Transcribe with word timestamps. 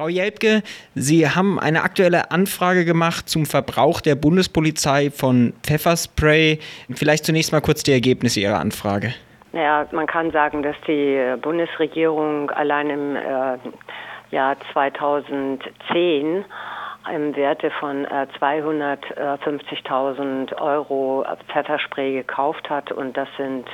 Frau 0.00 0.08
Jelpke, 0.08 0.62
Sie 0.94 1.28
haben 1.28 1.60
eine 1.60 1.82
aktuelle 1.82 2.30
Anfrage 2.30 2.86
gemacht 2.86 3.28
zum 3.28 3.44
Verbrauch 3.44 4.00
der 4.00 4.14
Bundespolizei 4.14 5.10
von 5.10 5.52
Pfefferspray. 5.62 6.58
Vielleicht 6.94 7.26
zunächst 7.26 7.52
mal 7.52 7.60
kurz 7.60 7.82
die 7.82 7.92
Ergebnisse 7.92 8.40
Ihrer 8.40 8.60
Anfrage. 8.60 9.12
Naja, 9.52 9.86
man 9.92 10.06
kann 10.06 10.30
sagen, 10.30 10.62
dass 10.62 10.76
die 10.88 11.34
Bundesregierung 11.42 12.50
allein 12.50 12.88
im 12.88 13.14
äh, 13.14 13.58
Jahr 14.30 14.56
2010 14.72 16.46
im 17.14 17.36
Werte 17.36 17.70
von 17.78 18.06
äh, 18.06 18.26
250.000 18.40 20.58
Euro 20.58 21.26
Pfefferspray 21.52 22.14
gekauft 22.14 22.70
hat 22.70 22.90
und 22.90 23.18
das 23.18 23.28
sind 23.36 23.66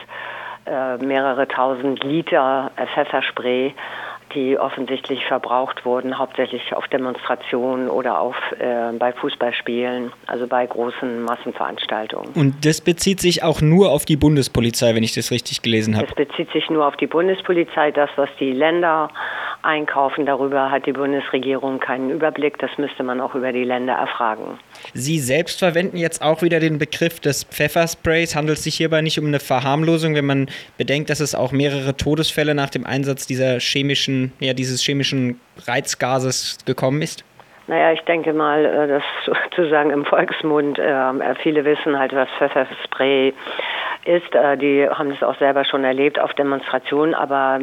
äh, 0.64 0.96
mehrere 0.96 1.46
tausend 1.46 2.02
Liter 2.02 2.72
Pfefferspray 2.94 3.72
die 4.36 4.58
offensichtlich 4.58 5.24
verbraucht 5.24 5.84
wurden, 5.84 6.18
hauptsächlich 6.18 6.74
auf 6.74 6.86
Demonstrationen 6.88 7.88
oder 7.88 8.20
auf, 8.20 8.36
äh, 8.58 8.92
bei 8.96 9.12
Fußballspielen, 9.12 10.12
also 10.26 10.46
bei 10.46 10.66
großen 10.66 11.22
Massenveranstaltungen. 11.22 12.30
Und 12.34 12.64
das 12.64 12.82
bezieht 12.82 13.20
sich 13.20 13.42
auch 13.42 13.62
nur 13.62 13.90
auf 13.90 14.04
die 14.04 14.16
Bundespolizei, 14.16 14.94
wenn 14.94 15.02
ich 15.02 15.14
das 15.14 15.30
richtig 15.30 15.62
gelesen 15.62 15.96
habe? 15.96 16.06
Es 16.06 16.14
bezieht 16.14 16.52
sich 16.52 16.68
nur 16.68 16.86
auf 16.86 16.96
die 16.96 17.06
Bundespolizei. 17.06 17.90
Das, 17.90 18.10
was 18.16 18.28
die 18.38 18.52
Länder 18.52 19.08
einkaufen, 19.66 20.24
darüber 20.24 20.70
hat 20.70 20.86
die 20.86 20.92
Bundesregierung 20.92 21.80
keinen 21.80 22.10
Überblick. 22.10 22.58
Das 22.58 22.70
müsste 22.78 23.02
man 23.02 23.20
auch 23.20 23.34
über 23.34 23.52
die 23.52 23.64
Länder 23.64 23.94
erfragen. 23.94 24.58
Sie 24.94 25.18
selbst 25.18 25.58
verwenden 25.58 25.96
jetzt 25.96 26.22
auch 26.22 26.42
wieder 26.42 26.60
den 26.60 26.78
Begriff 26.78 27.20
des 27.20 27.44
Pfeffersprays. 27.44 28.34
Handelt 28.36 28.58
es 28.58 28.64
sich 28.64 28.76
hierbei 28.76 29.02
nicht 29.02 29.18
um 29.18 29.26
eine 29.26 29.40
Verharmlosung, 29.40 30.14
wenn 30.14 30.26
man 30.26 30.48
bedenkt, 30.78 31.10
dass 31.10 31.20
es 31.20 31.34
auch 31.34 31.52
mehrere 31.52 31.96
Todesfälle 31.96 32.54
nach 32.54 32.70
dem 32.70 32.86
Einsatz 32.86 33.26
dieser 33.26 33.58
chemischen, 33.58 34.32
ja, 34.40 34.54
dieses 34.54 34.82
chemischen 34.82 35.40
Reizgases 35.66 36.58
gekommen 36.64 37.02
ist? 37.02 37.24
Naja, 37.68 37.92
ich 37.92 38.02
denke 38.02 38.32
mal, 38.32 38.64
äh, 38.64 38.86
das 38.86 39.02
sozusagen 39.26 39.90
im 39.90 40.04
Volksmund, 40.04 40.78
äh, 40.78 41.34
viele 41.42 41.64
wissen 41.64 41.98
halt, 41.98 42.14
was 42.14 42.28
Pfefferspray 42.38 43.34
ist. 44.04 44.34
Äh, 44.34 44.56
die 44.56 44.88
haben 44.88 45.10
das 45.10 45.22
auch 45.22 45.36
selber 45.38 45.64
schon 45.64 45.84
erlebt 45.84 46.18
auf 46.18 46.32
Demonstrationen, 46.34 47.14
aber 47.14 47.58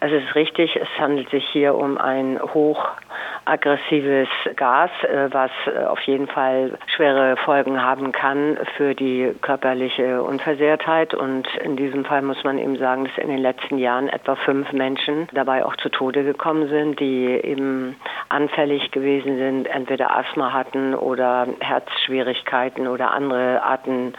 es 0.00 0.12
ist 0.12 0.34
richtig, 0.34 0.76
es 0.76 0.88
handelt 0.98 1.28
sich 1.28 1.46
hier 1.50 1.74
um 1.74 1.98
ein 1.98 2.40
hochaggressives 2.42 4.28
Gas, 4.56 4.90
äh, 5.02 5.28
was 5.30 5.50
äh, 5.66 5.84
auf 5.84 6.00
jeden 6.00 6.26
Fall 6.26 6.78
schwere 6.86 7.36
Folgen 7.36 7.82
haben 7.82 8.10
kann 8.12 8.58
für 8.76 8.94
die 8.94 9.34
körperliche 9.42 10.22
Unversehrtheit. 10.22 11.12
Und 11.12 11.46
in 11.62 11.76
diesem 11.76 12.06
Fall 12.06 12.22
muss 12.22 12.42
man 12.44 12.58
eben 12.58 12.76
sagen, 12.78 13.04
dass 13.04 13.18
in 13.18 13.28
den 13.28 13.38
letzten 13.38 13.76
Jahren 13.76 14.08
etwa 14.08 14.36
fünf 14.36 14.72
Menschen 14.72 15.28
dabei 15.34 15.66
auch 15.66 15.76
zu 15.76 15.90
Tode 15.90 16.24
gekommen 16.24 16.68
sind, 16.68 16.98
die 16.98 17.26
eben 17.26 17.96
anfällig 18.30 18.92
gewesen 18.92 19.36
sind, 19.36 19.66
entweder 19.66 20.16
Asthma 20.16 20.54
hatten 20.54 20.94
oder 20.94 21.46
Herzschwierigkeiten 21.60 22.88
oder 22.88 23.10
andere 23.10 23.62
Arten 23.62 24.14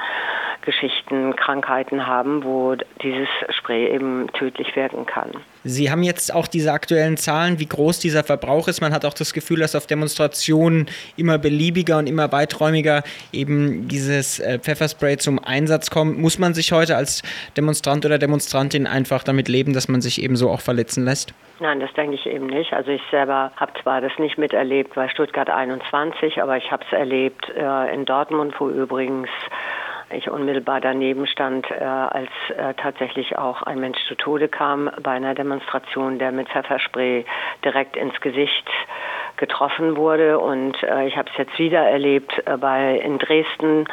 Geschichten, 0.62 1.36
Krankheiten 1.36 2.08
haben, 2.08 2.44
wo 2.44 2.76
dieses 3.02 3.28
Spray 3.50 3.94
eben 3.94 4.28
tödlich 4.34 4.76
wirken 4.76 5.06
kann. 5.06 5.32
Sie 5.64 5.92
haben 5.92 6.02
jetzt 6.02 6.34
auch 6.34 6.48
diese 6.48 6.72
aktuellen 6.72 7.18
Zahlen, 7.18 7.60
wie 7.60 7.68
groß 7.68 8.00
dieser 8.00 8.24
Verbrauch 8.24 8.68
ist. 8.68 8.82
Man 8.82 8.94
hat 8.94 9.06
auch 9.06 9.14
das 9.14 9.34
Gefühl, 9.34 9.60
dass 9.60 9.76
auf 9.76 9.86
Demonstrationen 9.86 10.88
immer 11.18 11.38
beliebiger 11.38 12.00
und 12.00 12.08
immer 12.08 12.32
weiträumiger 12.32 13.04
eben 13.32 13.88
dieses 13.88 14.40
äh, 14.40 14.58
Pfefferspray 14.58 15.18
zum 15.18 15.38
Einsatz 15.38 15.92
kommt. 15.92 16.18
Muss 16.18 16.40
man 16.40 16.54
sich 16.54 16.72
heute 16.72 16.96
als 16.96 17.22
Demonstrant 17.58 18.06
oder 18.06 18.18
Demonstrantin 18.18 18.88
einfach 18.88 19.24
damit 19.24 19.48
leben, 19.48 19.74
dass 19.74 19.88
man 19.88 20.02
sich 20.02 20.24
eben 20.24 20.36
so 20.36 20.50
auch 20.50 20.62
verletzen 20.62 21.06
lässt? 21.06 21.34
Nein, 21.60 21.80
das 21.80 21.94
denke 21.94 22.16
ich 22.16 22.26
eben 22.26 22.48
nicht. 22.48 22.74
Also 22.74 22.90
ich 22.90 23.04
selber 23.12 23.52
habe 23.56 23.72
zwar 23.84 24.02
das 24.02 24.12
nicht 24.18 24.40
miterlebt 24.40 24.96
bei 24.96 25.08
Stuttgart 25.10 25.48
21, 25.48 26.42
aber 26.42 26.58
ich 26.58 26.72
habe 26.72 26.84
es 26.88 26.92
erlebt 26.92 27.50
äh, 27.56 27.94
in 27.94 28.06
Dortmund, 28.06 28.56
wo 28.58 28.68
übrigens 28.68 29.30
ich 30.14 30.30
unmittelbar 30.30 30.82
daneben 30.82 31.28
stand, 31.28 31.70
äh, 31.72 31.84
als 31.84 32.30
äh, 32.56 32.74
tatsächlich 32.76 33.38
auch 33.38 33.64
ein 33.64 33.80
Mensch 33.80 33.98
zu 34.08 34.16
Tode 34.16 34.48
kam 34.48 34.90
bei 35.02 35.12
einer 35.12 35.34
Demonstration, 35.34 36.20
der 36.20 36.32
mit 36.32 36.50
Pfefferspray 36.50 37.26
direkt 37.64 37.96
ins 37.96 38.20
Gesicht 38.22 38.68
getroffen 39.38 39.98
wurde. 39.98 40.40
Und 40.40 40.82
äh, 40.84 41.08
ich 41.08 41.18
habe 41.18 41.30
es 41.32 41.38
jetzt 41.38 41.58
wieder 41.58 41.82
erlebt 41.82 42.32
äh, 42.46 42.58
bei 42.58 42.98
in 43.00 43.18
Dresden 43.18 43.86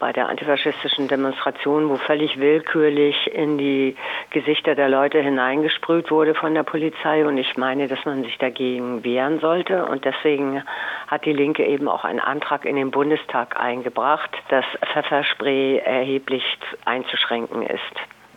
bei 0.00 0.12
der 0.12 0.28
antifaschistischen 0.28 1.06
Demonstration, 1.06 1.88
wo 1.88 1.96
völlig 1.96 2.40
willkürlich 2.40 3.32
in 3.32 3.58
die 3.58 3.94
Gesichter 4.30 4.74
der 4.74 4.88
Leute 4.88 5.20
hineingesprüht 5.20 6.10
wurde 6.10 6.34
von 6.34 6.54
der 6.54 6.64
Polizei. 6.64 7.24
Und 7.24 7.38
ich 7.38 7.56
meine, 7.56 7.86
dass 7.86 8.04
man 8.04 8.24
sich 8.24 8.36
dagegen 8.38 9.04
wehren 9.04 9.38
sollte. 9.38 9.84
Und 9.84 10.04
deswegen 10.04 10.64
hat 11.06 11.24
die 11.24 11.32
Linke 11.32 11.64
eben 11.64 11.86
auch 11.86 12.04
einen 12.04 12.20
Antrag 12.20 12.64
in 12.64 12.76
den 12.76 12.90
Bundestag 12.90 13.60
eingebracht, 13.60 14.30
dass 14.48 14.64
Pfefferspray 14.92 15.78
erheblich 15.78 16.42
einzuschränken 16.84 17.62
ist. 17.62 17.80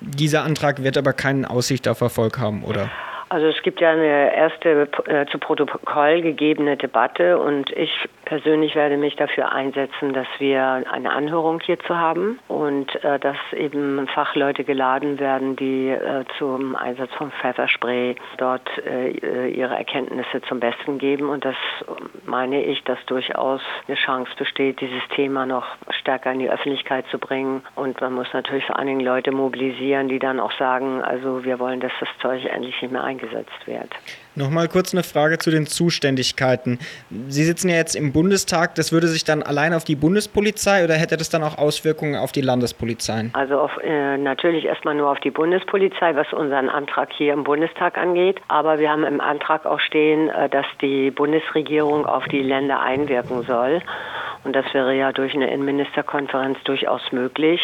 Dieser 0.01 0.43
Antrag 0.43 0.83
wird 0.83 0.97
aber 0.97 1.13
keine 1.13 1.49
Aussicht 1.49 1.87
auf 1.87 2.01
Erfolg 2.01 2.37
haben, 2.37 2.63
oder? 2.63 2.89
Also 3.33 3.47
es 3.47 3.63
gibt 3.63 3.81
ja 3.81 3.89
eine 3.89 4.35
erste 4.35 4.87
äh, 5.07 5.25
zu 5.25 5.39
Protokoll 5.39 6.21
gegebene 6.21 6.77
Debatte 6.77 7.39
und 7.39 7.71
ich 7.71 7.89
persönlich 8.25 8.75
werde 8.75 8.95
mich 8.95 9.15
dafür 9.15 9.51
einsetzen, 9.51 10.13
dass 10.13 10.27
wir 10.37 10.83
eine 10.91 11.11
Anhörung 11.11 11.59
hierzu 11.59 11.97
haben 11.97 12.37
und 12.47 12.93
äh, 13.03 13.17
dass 13.17 13.37
eben 13.53 14.07
Fachleute 14.07 14.63
geladen 14.63 15.17
werden, 15.17 15.55
die 15.55 15.89
äh, 15.89 16.25
zum 16.37 16.75
Einsatz 16.75 17.11
von 17.15 17.31
Pfefferspray 17.31 18.17
dort 18.37 18.69
äh, 18.85 19.09
ihre 19.49 19.77
Erkenntnisse 19.77 20.43
zum 20.47 20.59
Besten 20.59 20.99
geben. 20.99 21.29
Und 21.29 21.43
das 21.43 21.55
meine 22.27 22.63
ich, 22.63 22.83
dass 22.83 23.03
durchaus 23.07 23.61
eine 23.87 23.97
Chance 23.97 24.31
besteht, 24.37 24.79
dieses 24.79 25.01
Thema 25.15 25.47
noch 25.47 25.65
stärker 25.89 26.31
in 26.31 26.37
die 26.37 26.51
Öffentlichkeit 26.51 27.07
zu 27.07 27.17
bringen. 27.17 27.63
Und 27.73 27.99
man 27.99 28.13
muss 28.13 28.31
natürlich 28.31 28.65
vor 28.65 28.77
allen 28.77 28.89
Dingen 28.89 29.01
Leute 29.01 29.31
mobilisieren, 29.31 30.07
die 30.07 30.19
dann 30.19 30.39
auch 30.39 30.51
sagen, 30.59 31.01
also 31.01 31.43
wir 31.43 31.57
wollen, 31.57 31.79
dass 31.79 31.93
das 31.99 32.09
Zeug 32.21 32.45
endlich 32.45 32.79
nicht 32.79 32.91
mehr 32.91 33.03
eingesetzt 33.03 33.22
eingesetzt 33.23 33.67
wird. 33.67 33.89
Nochmal 34.35 34.67
kurz 34.67 34.93
eine 34.93 35.03
Frage 35.03 35.37
zu 35.37 35.51
den 35.51 35.67
Zuständigkeiten. 35.67 36.79
Sie 37.27 37.43
sitzen 37.43 37.69
ja 37.69 37.75
jetzt 37.75 37.95
im 37.95 38.13
Bundestag, 38.13 38.75
das 38.75 38.91
würde 38.91 39.07
sich 39.07 39.23
dann 39.23 39.43
allein 39.43 39.73
auf 39.73 39.83
die 39.83 39.95
Bundespolizei 39.95 40.83
oder 40.83 40.95
hätte 40.95 41.17
das 41.17 41.29
dann 41.29 41.43
auch 41.43 41.57
Auswirkungen 41.57 42.15
auf 42.15 42.31
die 42.31 42.41
Landespolizeien? 42.41 43.31
Also 43.33 43.59
auf, 43.59 43.71
äh, 43.83 44.17
natürlich 44.17 44.65
erstmal 44.65 44.95
nur 44.95 45.11
auf 45.11 45.19
die 45.19 45.31
Bundespolizei, 45.31 46.15
was 46.15 46.31
unseren 46.33 46.69
Antrag 46.69 47.09
hier 47.13 47.33
im 47.33 47.43
Bundestag 47.43 47.97
angeht. 47.97 48.41
Aber 48.47 48.79
wir 48.79 48.89
haben 48.89 49.03
im 49.03 49.21
Antrag 49.21 49.65
auch 49.65 49.79
stehen, 49.79 50.29
äh, 50.29 50.49
dass 50.49 50.65
die 50.81 51.11
Bundesregierung 51.11 52.05
auf 52.05 52.25
die 52.25 52.41
Länder 52.41 52.79
einwirken 52.79 53.43
soll. 53.43 53.81
Und 54.43 54.55
das 54.55 54.65
wäre 54.73 54.93
ja 54.95 55.11
durch 55.11 55.33
eine 55.35 55.51
Innenministerkonferenz 55.51 56.57
durchaus 56.65 57.11
möglich. 57.11 57.61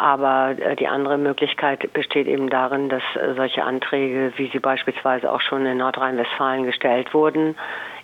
Aber 0.00 0.56
äh, 0.58 0.76
die 0.76 0.88
andere 0.88 1.18
Möglichkeit 1.18 1.92
besteht 1.92 2.26
eben 2.26 2.48
darin, 2.48 2.88
dass 2.88 3.02
äh, 3.16 3.34
solche 3.36 3.62
Anträge, 3.62 4.32
wie 4.36 4.48
sie 4.50 4.58
beispielsweise 4.58 5.30
auch 5.30 5.42
schon 5.42 5.66
in 5.66 5.76
Nordrhein-Westfalen 5.76 6.64
gestellt 6.64 7.12
wurden, 7.12 7.54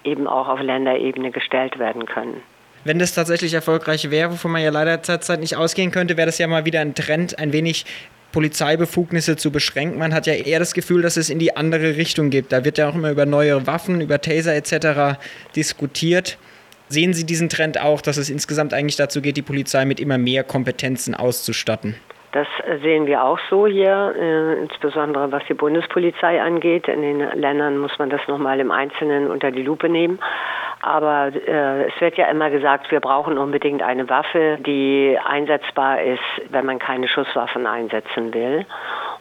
eben 0.04 0.26
auch 0.26 0.46
auf 0.46 0.60
Länderebene 0.60 1.30
gestellt 1.30 1.78
werden 1.78 2.04
können. 2.04 2.42
Wenn 2.84 2.98
das 2.98 3.14
tatsächlich 3.14 3.54
erfolgreich 3.54 4.10
wäre, 4.10 4.30
wovon 4.30 4.52
man 4.52 4.62
ja 4.62 4.70
leider 4.70 5.02
zurzeit 5.02 5.40
nicht 5.40 5.56
ausgehen 5.56 5.90
könnte, 5.90 6.18
wäre 6.18 6.26
das 6.26 6.36
ja 6.36 6.46
mal 6.46 6.66
wieder 6.66 6.80
ein 6.80 6.94
Trend, 6.94 7.38
ein 7.38 7.54
wenig 7.54 7.86
Polizeibefugnisse 8.30 9.36
zu 9.36 9.50
beschränken. 9.50 9.98
Man 9.98 10.12
hat 10.12 10.26
ja 10.26 10.34
eher 10.34 10.58
das 10.58 10.74
Gefühl, 10.74 11.00
dass 11.00 11.16
es 11.16 11.30
in 11.30 11.38
die 11.38 11.56
andere 11.56 11.96
Richtung 11.96 12.28
geht. 12.28 12.52
Da 12.52 12.66
wird 12.66 12.76
ja 12.76 12.90
auch 12.90 12.94
immer 12.94 13.10
über 13.10 13.24
neue 13.24 13.66
Waffen, 13.66 14.02
über 14.02 14.20
Taser 14.20 14.54
etc. 14.54 15.18
diskutiert. 15.56 16.36
Sehen 16.88 17.12
Sie 17.12 17.26
diesen 17.26 17.48
Trend 17.48 17.80
auch, 17.80 18.00
dass 18.00 18.16
es 18.16 18.30
insgesamt 18.30 18.72
eigentlich 18.72 18.96
dazu 18.96 19.20
geht, 19.20 19.36
die 19.36 19.42
Polizei 19.42 19.84
mit 19.84 19.98
immer 19.98 20.18
mehr 20.18 20.44
Kompetenzen 20.44 21.14
auszustatten? 21.14 21.96
Das 22.32 22.46
sehen 22.82 23.06
wir 23.06 23.24
auch 23.24 23.38
so 23.48 23.66
hier, 23.66 24.14
äh, 24.14 24.60
insbesondere 24.60 25.32
was 25.32 25.42
die 25.48 25.54
Bundespolizei 25.54 26.42
angeht. 26.42 26.86
In 26.86 27.00
den 27.00 27.20
Ländern 27.20 27.78
muss 27.78 27.98
man 27.98 28.10
das 28.10 28.20
nochmal 28.28 28.60
im 28.60 28.70
Einzelnen 28.70 29.30
unter 29.30 29.50
die 29.50 29.62
Lupe 29.62 29.88
nehmen. 29.88 30.18
Aber 30.82 31.32
äh, 31.34 31.88
es 31.88 32.00
wird 32.00 32.16
ja 32.18 32.26
immer 32.26 32.50
gesagt, 32.50 32.90
wir 32.90 33.00
brauchen 33.00 33.38
unbedingt 33.38 33.82
eine 33.82 34.08
Waffe, 34.10 34.58
die 34.64 35.18
einsetzbar 35.24 36.02
ist, 36.02 36.20
wenn 36.50 36.66
man 36.66 36.78
keine 36.78 37.08
Schusswaffen 37.08 37.66
einsetzen 37.66 38.34
will. 38.34 38.66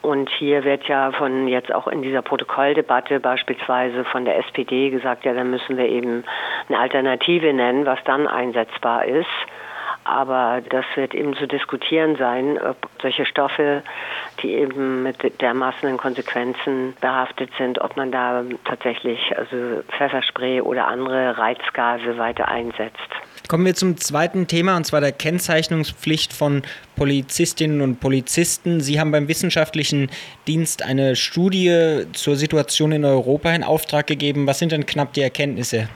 Und 0.05 0.29
hier 0.29 0.63
wird 0.63 0.83
ja 0.87 1.11
von 1.11 1.47
jetzt 1.47 1.73
auch 1.73 1.87
in 1.87 2.03
dieser 2.03 2.21
Protokolldebatte 2.21 3.19
beispielsweise 3.19 4.05
von 4.05 4.23
der 4.23 4.37
SPD 4.37 4.91
gesagt, 4.91 5.25
ja, 5.25 5.33
dann 5.33 5.49
müssen 5.49 5.77
wir 5.77 5.89
eben 5.89 6.23
eine 6.69 6.77
Alternative 6.77 7.51
nennen, 7.51 7.87
was 7.87 7.97
dann 8.05 8.27
einsetzbar 8.27 9.05
ist. 9.05 9.25
Aber 10.03 10.61
das 10.69 10.85
wird 10.93 11.15
eben 11.15 11.35
zu 11.35 11.47
diskutieren 11.47 12.17
sein, 12.17 12.59
ob 12.61 12.77
solche 13.01 13.25
Stoffe, 13.25 13.81
die 14.43 14.53
eben 14.53 15.01
mit 15.01 15.41
dermaßenen 15.41 15.97
Konsequenzen 15.97 16.95
behaftet 17.01 17.49
sind, 17.57 17.81
ob 17.81 17.97
man 17.97 18.11
da 18.11 18.43
tatsächlich 18.63 19.35
also 19.35 19.81
Pfefferspray 19.97 20.61
oder 20.61 20.87
andere 20.87 21.35
Reizgase 21.39 22.19
weiter 22.19 22.47
einsetzt. 22.47 23.09
Kommen 23.47 23.65
wir 23.65 23.75
zum 23.75 23.97
zweiten 23.97 24.47
Thema, 24.47 24.75
und 24.75 24.85
zwar 24.85 25.01
der 25.01 25.11
Kennzeichnungspflicht 25.11 26.33
von 26.33 26.63
Polizistinnen 26.95 27.81
und 27.81 27.99
Polizisten. 27.99 28.81
Sie 28.81 28.99
haben 28.99 29.11
beim 29.11 29.27
Wissenschaftlichen 29.27 30.09
Dienst 30.47 30.83
eine 30.83 31.15
Studie 31.15 32.05
zur 32.13 32.37
Situation 32.37 32.91
in 32.91 33.05
Europa 33.05 33.51
in 33.51 33.63
Auftrag 33.63 34.07
gegeben. 34.07 34.47
Was 34.47 34.57
sind 34.57 34.71
denn 34.71 34.87
knapp 34.87 35.13
die 35.13 35.21
Erkenntnisse? 35.21 35.89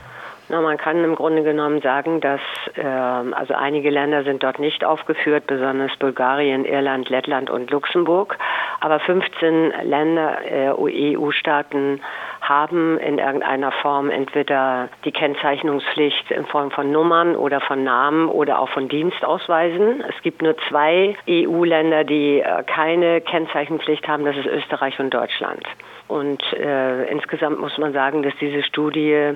Na, 0.49 0.61
man 0.61 0.77
kann 0.77 1.03
im 1.03 1.15
Grunde 1.15 1.43
genommen 1.43 1.81
sagen, 1.81 2.21
dass 2.21 2.41
äh, 2.75 2.81
also 2.83 3.53
einige 3.53 3.91
Länder 3.91 4.23
sind 4.23 4.43
dort 4.43 4.57
nicht 4.57 4.83
aufgeführt, 4.83 5.45
besonders 5.45 5.95
Bulgarien, 5.97 6.65
Irland, 6.65 7.09
Lettland 7.09 7.51
und 7.51 7.69
Luxemburg. 7.69 8.35
Aber 8.79 8.99
15 8.99 9.73
Länder, 9.83 10.37
äh, 10.45 11.15
EU-Staaten 11.15 12.01
haben 12.41 12.97
in 12.99 13.17
irgendeiner 13.17 13.71
Form 13.71 14.09
entweder 14.09 14.89
die 15.05 15.11
Kennzeichnungspflicht 15.11 16.31
in 16.31 16.45
Form 16.45 16.71
von 16.71 16.91
Nummern 16.91 17.35
oder 17.35 17.61
von 17.61 17.83
Namen 17.83 18.27
oder 18.27 18.59
auch 18.59 18.69
von 18.69 18.89
Dienstausweisen. 18.89 20.03
Es 20.07 20.21
gibt 20.21 20.41
nur 20.41 20.55
zwei 20.69 21.15
EU-Länder, 21.27 22.03
die 22.03 22.39
äh, 22.39 22.63
keine 22.63 23.21
Kennzeichenpflicht 23.21 24.07
haben, 24.07 24.25
das 24.25 24.37
ist 24.37 24.47
Österreich 24.47 24.99
und 24.99 25.13
Deutschland. 25.13 25.63
Und 26.07 26.41
äh, 26.53 27.05
insgesamt 27.05 27.59
muss 27.59 27.77
man 27.77 27.93
sagen, 27.93 28.23
dass 28.23 28.33
diese 28.39 28.63
Studie 28.63 29.35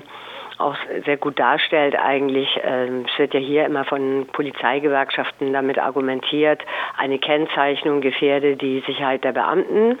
auch 0.58 0.76
sehr 1.04 1.16
gut 1.16 1.38
darstellt 1.38 1.96
eigentlich. 1.96 2.48
Ähm, 2.62 3.06
es 3.10 3.18
wird 3.18 3.34
ja 3.34 3.40
hier 3.40 3.64
immer 3.66 3.84
von 3.84 4.26
Polizeigewerkschaften 4.32 5.52
damit 5.52 5.78
argumentiert, 5.78 6.62
eine 6.96 7.18
Kennzeichnung 7.18 8.00
gefährde 8.00 8.56
die 8.56 8.82
Sicherheit 8.86 9.24
der 9.24 9.32
Beamten. 9.32 9.98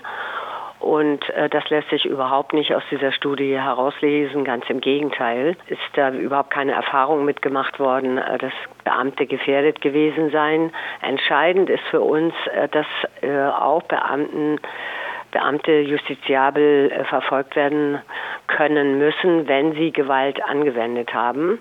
Und 0.84 1.30
äh, 1.30 1.48
das 1.48 1.66
lässt 1.70 1.88
sich 1.88 2.04
überhaupt 2.04 2.52
nicht 2.52 2.74
aus 2.74 2.82
dieser 2.90 3.10
Studie 3.10 3.58
herauslesen. 3.58 4.44
Ganz 4.44 4.68
im 4.68 4.82
Gegenteil 4.82 5.56
ist 5.68 5.80
da 5.94 6.10
überhaupt 6.10 6.50
keine 6.50 6.72
Erfahrung 6.72 7.24
mitgemacht 7.24 7.80
worden, 7.80 8.18
äh, 8.18 8.36
dass 8.36 8.52
Beamte 8.84 9.26
gefährdet 9.26 9.80
gewesen 9.80 10.30
seien. 10.30 10.72
Entscheidend 11.00 11.70
ist 11.70 11.82
für 11.90 12.02
uns, 12.02 12.34
äh, 12.52 12.68
dass 12.68 12.86
äh, 13.22 13.46
auch 13.46 13.82
Beamten 13.84 14.60
Beamte 15.32 15.80
justiziabel 15.80 16.92
äh, 16.92 17.04
verfolgt 17.06 17.56
werden 17.56 18.02
können 18.46 18.98
müssen, 18.98 19.48
wenn 19.48 19.72
sie 19.72 19.90
Gewalt 19.90 20.44
angewendet 20.44 21.14
haben. 21.14 21.60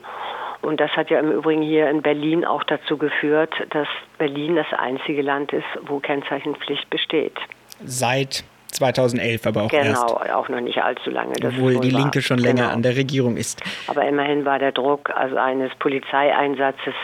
Und 0.61 0.81
das 0.81 0.91
hat 0.97 1.09
ja 1.09 1.19
im 1.19 1.31
Übrigen 1.31 1.61
hier 1.61 1.89
in 1.89 2.01
Berlin 2.01 2.43
auch 2.43 2.65
dazu 2.65 2.97
geführt, 2.97 3.53
dass 3.69 3.87
Berlin 4.17 4.57
das 4.57 4.67
einzige 4.77 5.21
Land 5.21 5.53
ist, 5.53 5.65
wo 5.83 5.99
Kennzeichenpflicht 5.99 6.89
besteht. 6.89 7.37
Seit 7.85 8.43
2011 8.73 9.47
aber 9.47 9.63
auch 9.63 9.69
genau, 9.69 9.83
erst. 9.83 10.07
Genau, 10.07 10.35
auch 10.35 10.49
noch 10.49 10.61
nicht 10.61 10.81
allzu 10.81 11.09
lange. 11.09 11.33
Obwohl 11.43 11.79
die 11.79 11.89
Linke 11.89 12.21
schon 12.21 12.39
länger 12.39 12.63
genau. 12.63 12.73
an 12.73 12.81
der 12.83 12.95
Regierung 12.95 13.37
ist. 13.37 13.61
Aber 13.87 14.05
immerhin 14.05 14.45
war 14.45 14.59
der 14.59 14.71
Druck 14.71 15.09
also 15.09 15.37
eines 15.37 15.73
Polizeieinsatzes 15.75 16.95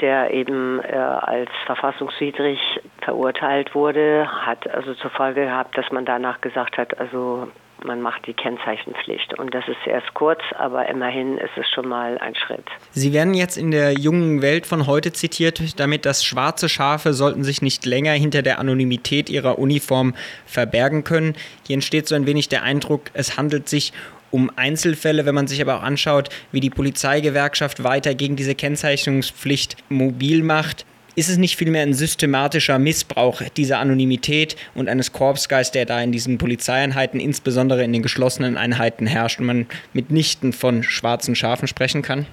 der 0.00 0.32
eben 0.32 0.80
äh, 0.80 0.96
als 0.96 1.50
verfassungswidrig 1.66 2.58
verurteilt 3.02 3.74
wurde, 3.74 4.26
hat 4.46 4.66
also 4.70 4.94
zur 4.94 5.10
Folge 5.10 5.44
gehabt, 5.44 5.76
dass 5.76 5.90
man 5.90 6.04
danach 6.04 6.40
gesagt 6.40 6.78
hat, 6.78 6.98
also 6.98 7.48
man 7.84 8.00
macht 8.00 8.26
die 8.26 8.34
Kennzeichenpflicht. 8.34 9.38
Und 9.38 9.54
das 9.54 9.66
ist 9.68 9.86
erst 9.86 10.12
kurz, 10.14 10.40
aber 10.56 10.88
immerhin 10.88 11.38
ist 11.38 11.56
es 11.56 11.68
schon 11.70 11.88
mal 11.88 12.18
ein 12.18 12.34
Schritt. 12.34 12.64
Sie 12.92 13.12
werden 13.12 13.34
jetzt 13.34 13.56
in 13.56 13.70
der 13.70 13.92
jungen 13.92 14.42
Welt 14.42 14.66
von 14.66 14.86
heute 14.86 15.12
zitiert, 15.12 15.78
damit 15.78 16.06
dass 16.06 16.24
schwarze 16.24 16.68
Schafe 16.68 17.12
sollten 17.12 17.44
sich 17.44 17.62
nicht 17.62 17.86
länger 17.86 18.12
hinter 18.12 18.42
der 18.42 18.58
Anonymität 18.58 19.30
ihrer 19.30 19.58
Uniform 19.58 20.14
verbergen 20.46 21.04
können. 21.04 21.34
Hier 21.66 21.74
entsteht 21.74 22.08
so 22.08 22.14
ein 22.14 22.26
wenig 22.26 22.48
der 22.48 22.62
Eindruck, 22.62 23.10
es 23.14 23.36
handelt 23.36 23.68
sich 23.68 23.92
um 24.30 24.50
Einzelfälle, 24.54 25.26
wenn 25.26 25.34
man 25.34 25.48
sich 25.48 25.60
aber 25.60 25.76
auch 25.76 25.82
anschaut, 25.82 26.28
wie 26.52 26.60
die 26.60 26.70
Polizeigewerkschaft 26.70 27.82
weiter 27.82 28.14
gegen 28.14 28.36
diese 28.36 28.54
Kennzeichnungspflicht 28.54 29.76
mobil 29.88 30.42
macht, 30.42 30.86
ist 31.16 31.28
es 31.28 31.38
nicht 31.38 31.56
vielmehr 31.56 31.82
ein 31.82 31.92
systematischer 31.92 32.78
Missbrauch 32.78 33.42
dieser 33.56 33.78
Anonymität 33.78 34.56
und 34.74 34.88
eines 34.88 35.12
Korpsgeists, 35.12 35.72
der 35.72 35.86
da 35.86 36.00
in 36.00 36.12
diesen 36.12 36.38
Polizeieinheiten, 36.38 37.20
insbesondere 37.20 37.84
in 37.84 37.92
den 37.92 38.02
geschlossenen 38.02 38.56
Einheiten 38.56 39.06
herrscht 39.06 39.40
und 39.40 39.46
man 39.46 39.66
mitnichten 39.92 40.52
von 40.52 40.82
schwarzen 40.82 41.34
Schafen 41.34 41.68
sprechen 41.68 42.02
kann? 42.02 42.26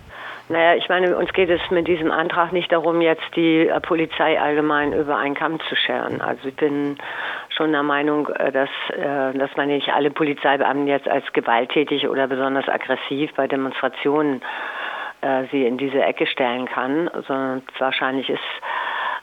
Naja, 0.49 0.75
ich 0.75 0.87
meine, 0.87 1.17
uns 1.17 1.33
geht 1.33 1.49
es 1.49 1.59
mit 1.71 1.89
diesem 1.89 2.09
Antrag 2.09 2.53
nicht 2.53 2.71
darum, 2.71 3.01
jetzt 3.01 3.35
die 3.35 3.67
äh, 3.67 3.81
Polizei 3.81 4.39
allgemein 4.39 4.93
über 4.93 5.17
einen 5.17 5.35
Kamm 5.35 5.59
zu 5.67 5.75
scheren. 5.75 6.21
Also 6.21 6.47
ich 6.47 6.55
bin 6.55 6.97
schon 7.49 7.73
der 7.73 7.83
Meinung, 7.83 8.29
äh, 8.29 8.51
dass, 8.53 8.69
äh, 8.91 9.37
dass 9.37 9.53
man 9.57 9.67
nicht 9.67 9.89
alle 9.89 10.09
Polizeibeamten 10.09 10.87
jetzt 10.87 11.07
als 11.09 11.25
gewalttätig 11.33 12.07
oder 12.07 12.27
besonders 12.27 12.69
aggressiv 12.69 13.33
bei 13.35 13.47
Demonstrationen 13.47 14.41
sie 15.51 15.65
in 15.65 15.77
diese 15.77 16.01
Ecke 16.01 16.27
stellen 16.27 16.67
kann, 16.67 17.09
sondern 17.27 17.63
wahrscheinlich 17.79 18.29
ist 18.29 18.39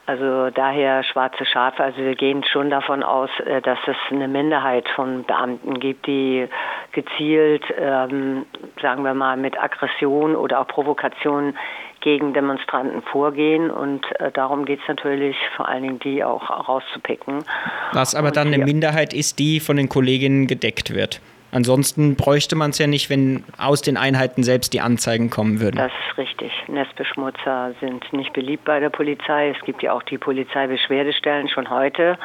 also 0.07 0.51
daher 0.51 1.03
schwarze 1.03 1.47
Schafe. 1.47 1.83
Also 1.83 1.99
wir 1.99 2.15
gehen 2.15 2.45
schon 2.45 2.69
davon 2.69 3.03
aus, 3.03 3.31
äh, 3.47 3.63
dass 3.63 3.79
es 3.87 3.97
eine 4.11 4.29
Minderheit 4.29 4.87
von 4.95 5.25
Beamten 5.25 5.81
gibt, 5.81 6.07
die 6.07 6.47
gezielt, 6.93 7.65
ähm, 7.79 8.45
sagen 8.83 9.03
wir 9.03 9.15
mal, 9.15 9.37
mit 9.37 9.59
Aggression 9.59 10.37
oder 10.37 10.61
auch 10.61 10.67
Provokation 10.67 11.57
gegen 12.01 12.35
Demonstranten 12.35 13.01
vorgehen. 13.01 13.71
Und 13.71 14.05
äh, 14.21 14.31
darum 14.31 14.67
geht 14.67 14.81
es 14.83 14.89
natürlich 14.89 15.37
vor 15.57 15.69
allen 15.69 15.83
Dingen, 15.83 15.99
die 16.01 16.23
auch 16.23 16.51
rauszupicken. 16.69 17.45
Was 17.93 18.15
aber 18.15 18.31
dann 18.31 18.49
eine 18.49 18.59
Minderheit 18.59 19.15
ist, 19.15 19.39
die 19.39 19.59
von 19.59 19.77
den 19.77 19.89
Kolleginnen 19.89 20.47
gedeckt 20.47 20.95
wird. 20.95 21.23
Ansonsten 21.55 22.17
bräuchte 22.17 22.57
man 22.57 22.71
es 22.71 22.79
ja 22.79 22.89
nicht, 22.89 23.11
wenn 23.11 23.45
aus 23.59 23.81
den 23.81 23.97
Einheiten 23.97 24.43
selbst 24.43 24.73
die 24.73 24.81
Anzeigen 24.81 25.31
kommen 25.31 25.61
würden. 25.61 25.77
Das 25.77 25.93
ist 26.11 26.19
richtig. 26.19 26.53
Nestbeschmutzer 26.67 27.75
sind 27.81 28.13
nicht 28.13 28.33
beliebt 28.33 28.65
bei 28.65 28.81
der 28.81 28.91
Polizei. 28.91 29.51
Es 29.57 29.65
gibt 29.65 29.81
ja 29.85 29.93
auch 29.93 30.03
die 30.03 30.19
Polizeibeschwerdestellen 30.19 31.49
schon 31.49 31.71
heute. 31.71 32.19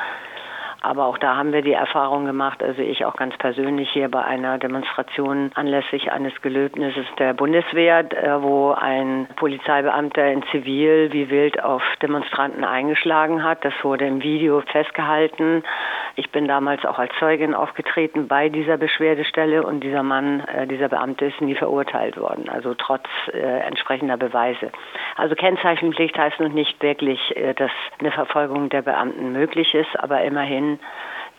Aber 0.82 1.06
auch 1.06 1.18
da 1.18 1.36
haben 1.36 1.52
wir 1.52 1.62
die 1.62 1.74
Erfahrung 1.74 2.26
gemacht, 2.26 2.64
also 2.64 2.82
ich 2.82 3.04
auch 3.04 3.18
ganz 3.18 3.38
persönlich 3.38 3.90
hier 3.90 4.10
bei 4.10 4.24
einer 4.24 4.58
Demonstration 4.58 5.52
anlässlich 5.56 6.12
eines 6.12 6.34
Gelöbnisses 6.42 7.06
der 7.18 7.34
Bundeswehr, 7.34 8.00
äh, 8.00 8.42
wo 8.42 8.72
ein 8.72 9.28
Polizeibeamter 9.36 10.32
in 10.32 10.44
Zivil 10.52 11.12
wie 11.12 11.30
wild 11.30 11.62
auf 11.62 11.84
Demonstranten 12.02 12.64
eingeschlagen 12.64 13.44
hat. 13.44 13.66
Das 13.66 13.74
wurde 13.84 14.08
im 14.08 14.24
Video 14.24 14.62
festgehalten. 14.72 15.64
Ich 16.20 16.32
bin 16.32 16.50
damals 16.50 16.84
auch 16.84 17.00
als 17.00 17.14
Zeugin 17.18 17.54
aufgetreten 17.54 18.28
bei 18.28 18.50
dieser 18.50 18.76
Beschwerdestelle 18.76 19.64
und 19.64 19.80
dieser 19.86 20.04
Mann, 20.04 20.42
äh, 20.42 20.68
dieser 20.68 20.90
Beamte 20.90 21.28
ist 21.28 21.40
nie 21.40 21.56
verurteilt 21.56 22.18
worden, 22.18 22.50
also 22.50 22.74
trotz 22.74 23.06
äh, 23.32 23.38
entsprechender 23.38 24.18
Beweise. 24.18 24.70
Also 25.16 25.36
Kennzeichenpflicht 25.36 26.18
heißt 26.18 26.42
noch 26.42 26.52
nicht 26.52 26.84
wirklich, 26.84 27.34
dass 27.56 27.72
eine 28.00 28.12
Verfolgung 28.12 28.68
der 28.70 28.82
Beamten 28.82 29.32
möglich 29.32 29.74
ist, 29.74 29.98
aber 29.98 30.22
immerhin 30.24 30.80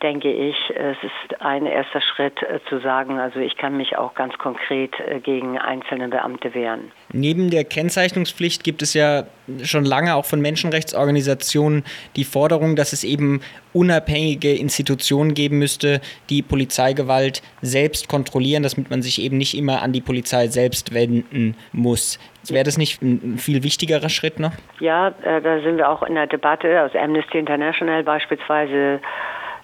denke 0.02 0.30
ich, 0.30 0.56
es 0.74 0.96
ist 1.02 1.40
ein 1.40 1.66
erster 1.66 2.00
Schritt 2.00 2.42
äh, 2.42 2.60
zu 2.68 2.80
sagen, 2.80 3.18
also 3.18 3.40
ich 3.40 3.56
kann 3.56 3.76
mich 3.76 3.96
auch 3.96 4.14
ganz 4.14 4.36
konkret 4.38 4.92
äh, 5.00 5.20
gegen 5.20 5.58
einzelne 5.58 6.08
Beamte 6.08 6.54
wehren. 6.54 6.92
Neben 7.12 7.50
der 7.50 7.64
Kennzeichnungspflicht 7.64 8.64
gibt 8.64 8.82
es 8.82 8.94
ja 8.94 9.24
schon 9.62 9.84
lange 9.84 10.14
auch 10.14 10.24
von 10.24 10.40
Menschenrechtsorganisationen 10.40 11.84
die 12.16 12.24
Forderung, 12.24 12.76
dass 12.76 12.92
es 12.92 13.04
eben 13.04 13.40
unabhängige 13.72 14.54
Institutionen 14.54 15.34
geben 15.34 15.58
müsste, 15.58 16.00
die 16.28 16.42
Polizeigewalt 16.42 17.42
selbst 17.62 18.08
kontrollieren, 18.08 18.62
damit 18.62 18.90
man 18.90 19.02
sich 19.02 19.20
eben 19.20 19.38
nicht 19.38 19.56
immer 19.56 19.82
an 19.82 19.92
die 19.92 20.00
Polizei 20.00 20.48
selbst 20.48 20.94
wenden 20.94 21.56
muss. 21.72 22.18
Wäre 22.48 22.64
das 22.64 22.78
nicht 22.78 23.02
ein 23.02 23.38
viel 23.38 23.62
wichtigerer 23.62 24.08
Schritt 24.08 24.40
noch? 24.40 24.52
Ja, 24.80 25.08
äh, 25.22 25.40
da 25.42 25.60
sind 25.60 25.76
wir 25.76 25.88
auch 25.88 26.02
in 26.02 26.14
der 26.14 26.26
Debatte. 26.26 26.82
Aus 26.82 26.94
Amnesty 26.94 27.38
International 27.38 28.02
beispielsweise 28.02 29.00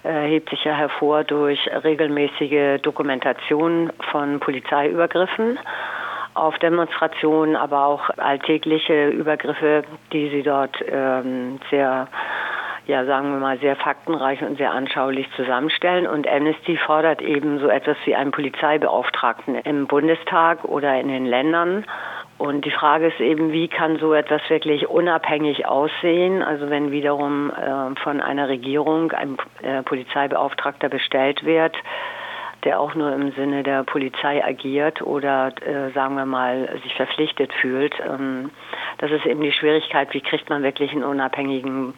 hebt 0.07 0.51
sich 0.51 0.65
ja 0.65 0.75
hervor 0.75 1.25
durch 1.25 1.69
regelmäßige 1.85 2.81
Dokumentation 2.83 3.93
von 4.11 4.41
Polizeiübergriffen 4.41 5.59
auf 6.35 6.59
Demonstrationen, 6.59 7.57
aber 7.57 7.87
auch 7.87 8.11
alltägliche 8.19 9.09
Übergriffe, 9.09 9.85
die 10.13 10.29
sie 10.29 10.43
dort 10.43 10.77
ähm, 10.89 11.59
sehr 11.71 12.09
ja, 12.87 13.05
sagen 13.05 13.33
wir 13.33 13.41
mal, 13.41 13.59
sehr 13.59 13.75
faktenreich 13.75 14.43
und 14.43 14.59
sehr 14.59 14.71
anschaulich 14.71 15.29
zusammenstellen. 15.35 16.07
Und 16.07 16.29
Amnesty 16.29 16.77
fordert 16.77 17.21
eben 17.21 17.59
so 17.59 17.69
etwas 17.69 17.97
wie 18.05 18.15
einen 18.15 18.31
Polizeibeauftragten 18.31 19.57
im 19.57 19.89
Bundestag 19.89 20.65
oder 20.65 20.99
in 21.01 21.09
den 21.09 21.27
Ländern. 21.27 21.85
Und 22.39 22.67
die 22.67 22.71
Frage 22.71 23.07
ist 23.07 23.21
eben, 23.21 23.53
wie 23.53 23.69
kann 23.69 23.99
so 23.99 24.13
etwas 24.13 24.43
wirklich 24.49 24.89
unabhängig 24.89 25.67
aussehen? 25.67 26.43
Also 26.43 26.69
wenn 26.69 26.91
wiederum 26.91 27.51
äh, 27.51 27.99
von 28.03 28.21
einer 28.21 28.49
Regierung 28.49 29.13
ein 29.13 29.39
äh, 29.63 29.83
Polizeibeauftragter 29.83 30.91
bestellt 30.91 31.45
wird, 31.45 31.75
der 32.65 32.81
auch 32.81 32.95
nur 32.95 33.13
im 33.13 33.33
Sinne 33.33 33.63
der 33.63 33.85
Polizei 33.85 34.45
agiert 34.45 35.01
oder 35.01 35.53
äh, 35.63 35.93
sagen 35.93 36.17
wir 36.17 36.27
mal 36.27 36.69
sich 36.83 36.95
verpflichtet 36.95 37.53
fühlt. 37.55 37.95
Ähm, 38.01 38.51
das 38.99 39.11
ist 39.13 39.25
eben 39.25 39.41
die 39.41 39.53
Schwierigkeit, 39.53 40.13
wie 40.13 40.21
kriegt 40.21 40.51
man 40.51 40.63
wirklich 40.63 40.93
einen 40.93 41.05
unabhängigen 41.05 41.95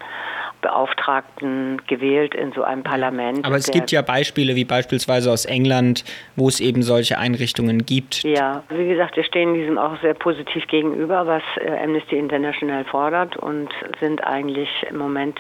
Beauftragten 0.61 1.81
gewählt 1.87 2.35
in 2.35 2.53
so 2.53 2.63
einem 2.63 2.83
Parlament. 2.83 3.45
Aber 3.45 3.57
es 3.57 3.71
gibt 3.71 3.91
ja 3.91 4.03
Beispiele 4.03 4.57
wie 4.57 4.65
beispielsweise 4.65 5.31
aus 5.31 5.45
England, 5.45 6.05
wo 6.37 6.49
es 6.49 6.61
eben 6.61 6.83
solche 6.83 7.19
Einrichtungen 7.19 7.85
gibt. 7.87 8.23
Ja, 8.25 8.63
wie 8.69 8.89
gesagt, 8.89 9.17
wir 9.17 9.25
stehen 9.25 9.55
diesem 9.55 9.79
auch 9.79 10.01
sehr 10.01 10.15
positiv 10.15 10.67
gegenüber, 10.67 11.27
was 11.27 11.43
äh, 11.61 11.71
Amnesty 11.83 12.17
International 12.19 12.85
fordert 12.85 13.37
und 13.37 13.69
sind 14.01 14.25
eigentlich 14.25 14.69
im 14.89 14.99
Moment 14.99 15.39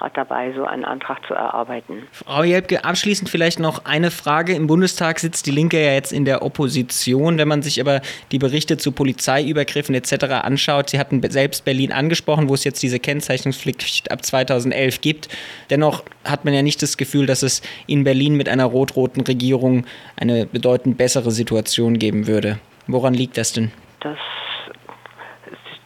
gerade 0.00 0.14
dabei, 0.14 0.52
so 0.52 0.64
einen 0.64 0.84
Antrag 0.84 1.24
zu 1.26 1.34
erarbeiten. 1.34 2.02
Frau 2.10 2.42
Jelpke, 2.42 2.84
abschließend 2.84 3.28
vielleicht 3.28 3.60
noch 3.60 3.84
eine 3.84 4.10
Frage. 4.10 4.54
Im 4.54 4.66
Bundestag 4.66 5.20
sitzt 5.20 5.46
die 5.46 5.50
Linke 5.50 5.82
ja 5.82 5.92
jetzt 5.92 6.12
in 6.12 6.24
der 6.24 6.42
Opposition. 6.42 7.38
Wenn 7.38 7.48
man 7.48 7.62
sich 7.62 7.80
aber 7.80 8.00
die 8.32 8.38
Berichte 8.38 8.78
zu 8.78 8.92
Polizeiübergriffen 8.92 9.94
etc. 9.94 10.24
anschaut, 10.42 10.90
Sie 10.90 10.98
hatten 10.98 11.22
selbst 11.30 11.64
Berlin 11.64 11.92
angesprochen, 11.92 12.48
wo 12.48 12.54
es 12.54 12.64
jetzt 12.64 12.82
diese 12.82 12.98
Kennzeichnungspflicht 12.98 14.10
ab 14.10 14.24
2011 14.24 15.00
gibt. 15.00 15.28
Dennoch 15.68 16.02
hat 16.24 16.44
man 16.44 16.54
ja 16.54 16.62
nicht 16.62 16.82
das 16.82 16.96
Gefühl, 16.96 17.26
dass 17.26 17.42
es 17.42 17.62
in 17.86 18.04
Berlin 18.04 18.36
mit 18.36 18.48
einer 18.48 18.64
rot-roten 18.64 19.22
Regierung 19.22 19.84
eine 20.16 20.46
bedeutend 20.46 20.96
bessere 20.96 21.30
Situation 21.30 21.98
geben 21.98 22.26
würde. 22.26 22.58
Woran 22.86 23.14
liegt 23.14 23.36
das 23.36 23.52
denn? 23.52 23.70
Das 24.00 24.16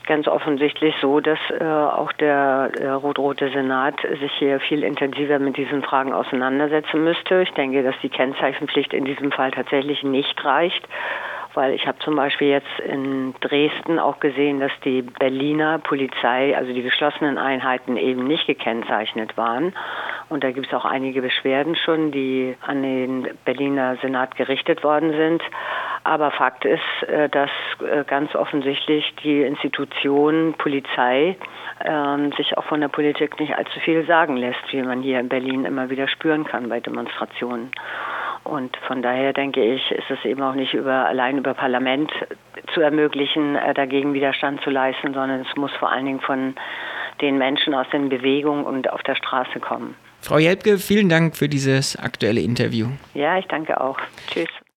ganz 0.06 0.28
offensichtlich 0.28 0.94
so, 1.00 1.20
dass 1.20 1.38
äh, 1.50 1.64
auch 1.64 2.12
der, 2.12 2.70
der 2.70 2.94
rot-rote 2.94 3.50
Senat 3.50 4.00
sich 4.00 4.32
hier 4.38 4.60
viel 4.60 4.82
intensiver 4.82 5.38
mit 5.38 5.56
diesen 5.56 5.82
Fragen 5.82 6.12
auseinandersetzen 6.12 7.02
müsste. 7.02 7.42
Ich 7.42 7.52
denke, 7.52 7.82
dass 7.82 7.94
die 8.02 8.08
Kennzeichenpflicht 8.08 8.92
in 8.92 9.04
diesem 9.04 9.32
Fall 9.32 9.50
tatsächlich 9.50 10.02
nicht 10.02 10.44
reicht 10.44 10.86
weil 11.54 11.72
ich 11.72 11.86
habe 11.86 11.98
zum 12.00 12.16
Beispiel 12.16 12.48
jetzt 12.48 12.80
in 12.80 13.34
Dresden 13.40 13.98
auch 13.98 14.20
gesehen, 14.20 14.60
dass 14.60 14.72
die 14.84 15.02
Berliner 15.02 15.78
Polizei, 15.78 16.56
also 16.56 16.72
die 16.72 16.82
geschlossenen 16.82 17.38
Einheiten 17.38 17.96
eben 17.96 18.26
nicht 18.26 18.46
gekennzeichnet 18.46 19.36
waren. 19.36 19.72
Und 20.28 20.42
da 20.42 20.50
gibt 20.50 20.66
es 20.66 20.74
auch 20.74 20.84
einige 20.84 21.22
Beschwerden 21.22 21.76
schon, 21.76 22.10
die 22.10 22.56
an 22.66 22.82
den 22.82 23.28
Berliner 23.44 23.96
Senat 24.02 24.36
gerichtet 24.36 24.82
worden 24.82 25.12
sind. 25.12 25.42
Aber 26.04 26.30
Fakt 26.30 26.66
ist, 26.66 27.08
äh, 27.08 27.30
dass 27.30 27.50
äh, 27.80 28.04
ganz 28.04 28.34
offensichtlich 28.34 29.14
die 29.24 29.40
Institution 29.40 30.54
Polizei 30.58 31.36
ähm, 31.82 32.30
sich 32.32 32.56
auch 32.58 32.64
von 32.64 32.82
der 32.82 32.88
Politik 32.88 33.40
nicht 33.40 33.56
allzu 33.56 33.80
viel 33.80 34.04
sagen 34.06 34.36
lässt, 34.36 34.60
wie 34.70 34.82
man 34.82 35.02
hier 35.02 35.18
in 35.18 35.30
Berlin 35.30 35.64
immer 35.64 35.88
wieder 35.88 36.06
spüren 36.06 36.44
kann 36.44 36.68
bei 36.68 36.80
Demonstrationen. 36.80 37.70
Und 38.44 38.76
von 38.86 39.00
daher 39.00 39.32
denke 39.32 39.64
ich, 39.64 39.90
ist 39.90 40.10
es 40.10 40.22
eben 40.26 40.42
auch 40.42 40.54
nicht 40.54 40.74
über, 40.74 41.06
allein 41.06 41.38
über 41.38 41.54
Parlament 41.54 42.12
zu 42.74 42.82
ermöglichen, 42.82 43.56
äh, 43.56 43.72
dagegen 43.72 44.12
Widerstand 44.12 44.60
zu 44.60 44.68
leisten, 44.68 45.14
sondern 45.14 45.40
es 45.40 45.56
muss 45.56 45.72
vor 45.72 45.90
allen 45.90 46.04
Dingen 46.04 46.20
von 46.20 46.54
den 47.22 47.38
Menschen 47.38 47.74
aus 47.74 47.86
den 47.90 48.10
Bewegungen 48.10 48.64
und 48.64 48.90
auf 48.90 49.02
der 49.02 49.14
Straße 49.14 49.58
kommen. 49.60 49.96
Frau 50.20 50.36
Jelpke, 50.38 50.76
vielen 50.76 51.08
Dank 51.08 51.36
für 51.36 51.48
dieses 51.48 51.96
aktuelle 51.96 52.40
Interview. 52.40 52.88
Ja, 53.14 53.38
ich 53.38 53.46
danke 53.46 53.80
auch. 53.80 53.98
Tschüss. 54.30 54.48